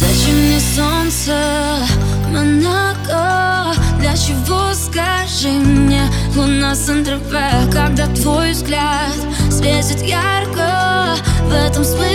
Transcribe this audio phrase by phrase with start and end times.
[0.00, 1.36] Зачем мне солнце,
[2.30, 3.74] Монако?
[3.98, 6.00] Для чего, скажи мне,
[6.34, 9.12] луна Сан-Тропе Когда твой взгляд
[9.50, 11.16] светит ярко.
[11.44, 12.09] В этом смысле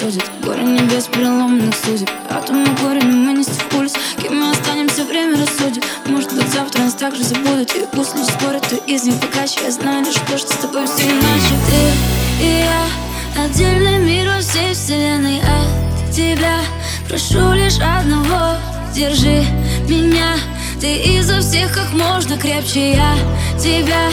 [0.00, 5.84] судит Горе небес переломных судеб Атомы корень, мы не стихулись Кем мы останемся, время рассудит.
[6.06, 7.74] Может быть завтра нас также забудут.
[7.74, 10.86] И пусть лишь спорят, кто из них покаче Я знаю лишь то, что с тобой
[10.86, 11.54] все иначе.
[11.66, 15.40] Ты и я Отдельный мир во всей вселенной.
[15.40, 16.60] От тебя
[17.08, 18.56] прошу лишь одного.
[18.94, 19.44] Держи
[19.88, 20.36] меня.
[20.80, 22.92] Ты изо всех как можно крепче.
[22.92, 23.14] Я
[23.58, 24.10] тебя